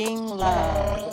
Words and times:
being 0.00 0.28
loved. 0.38 1.09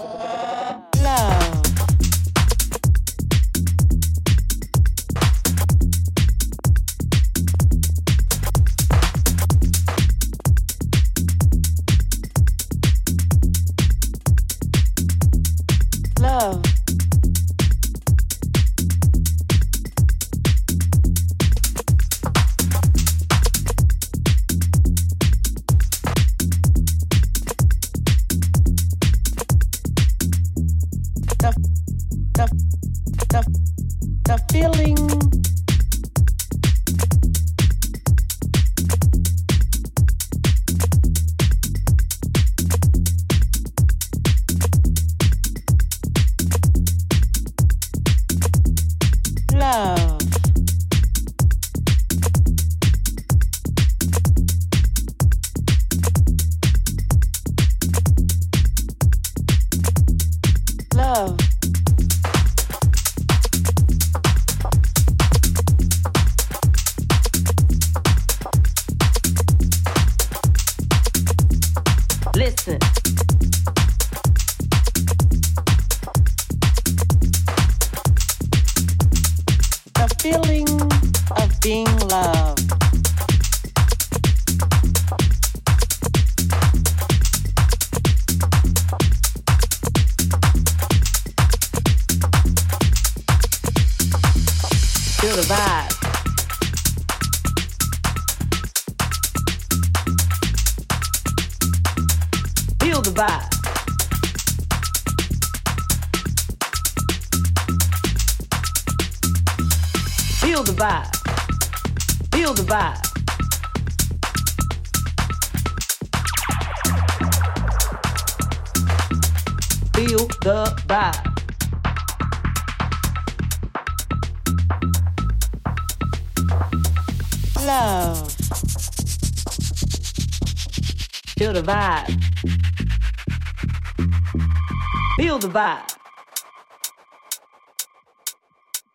Feel 135.17 135.37
the 135.37 135.49
vibe. 135.49 135.97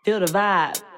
Feel 0.04 0.20
the 0.20 0.26
vibe. 0.26 0.91